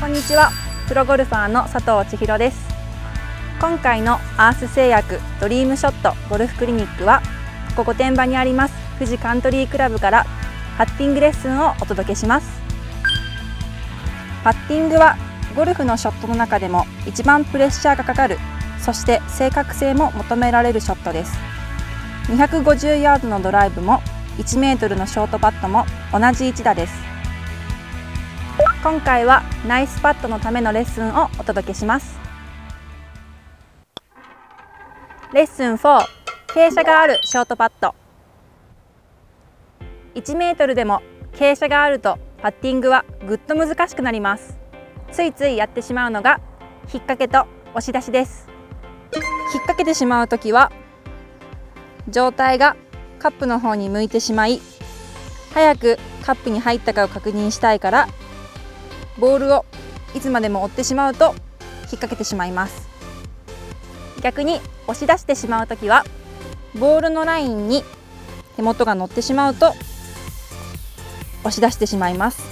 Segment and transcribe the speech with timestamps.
[0.00, 0.52] こんにちは。
[0.86, 2.68] プロゴルファーの佐藤千尋です。
[3.60, 7.20] 今回のアース製薬ドリームショットゴルフクリニックは
[7.76, 10.24] ここ御殿場にあります富士カントリークラブから
[10.78, 12.48] パッティングレッスンをお届けします。
[14.44, 15.16] パッティングは
[15.56, 18.38] ゴルフのショットの中でも一番プレッシャーがかかる
[18.78, 21.36] そして正確性も求められるショットです。
[22.28, 24.00] 250ヤードのドライブも
[24.38, 27.07] 1メートルのショートパットも同じ一打です。
[28.80, 32.16] 今回はナイスパットのためのレッスンをお届けします。
[35.32, 35.98] レッスン4
[36.54, 37.94] 傾斜があるショートパット
[40.14, 44.56] 1メートルでも傾斜があるとパッティングはぐっと難しくなります。
[45.10, 46.40] ついついやってしまうのが
[46.82, 48.46] 引っ掛けと押し出しです。
[49.12, 49.22] 引っ
[49.54, 50.70] 掛けてしまうときは
[52.08, 52.76] 状態が
[53.18, 54.60] カップの方に向いてしまい
[55.52, 58.08] 早くカップに入ったかを確認したいから
[59.18, 59.64] ボールを
[60.14, 61.34] いつまでも追ってしまうと引っ
[61.90, 62.88] 掛けてしまいます。
[64.22, 66.04] 逆に押し出してしまうときは
[66.78, 67.84] ボールのラインに
[68.56, 69.72] 手元が乗ってしまうと
[71.40, 72.42] 押し出してしまいます。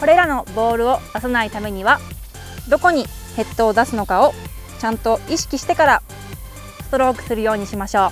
[0.00, 2.00] これらのボールを出さないためには
[2.68, 3.06] どこに
[3.36, 4.34] ヘッドを出すのかを
[4.80, 6.02] ちゃんと意識してから
[6.82, 8.10] ストロークするようにしましょ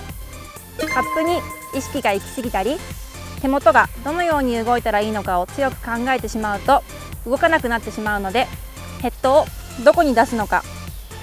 [0.79, 0.87] う。
[0.87, 1.39] カップに
[1.77, 2.77] 意識が行き過ぎたり
[3.41, 6.83] 手元がどのように動いたらいいのかを強く考えてしまうと
[7.25, 8.47] 動かなくなってしまうので
[9.01, 9.45] ヘッドを
[9.83, 10.63] どこに出すのか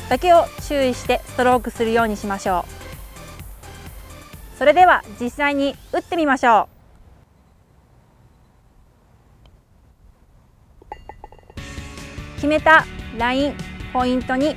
[0.09, 2.71] だけを注意してストロークするようにしましょう。
[4.59, 6.78] それでは実際に打ってみましょう。
[12.37, 12.84] 決めた
[13.17, 13.55] ライン
[13.93, 14.57] ポイントに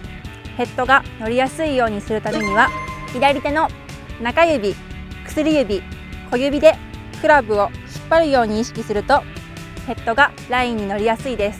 [0.56, 2.70] ヘッドが乗りやすいようにするためには
[3.12, 3.68] 左手の
[4.22, 4.76] 中指
[5.26, 5.84] 薬指
[6.30, 6.76] 小指で
[7.22, 9.22] クラブを引っ張るように意識すると
[9.86, 11.59] ヘッドがラインに乗りやすいです。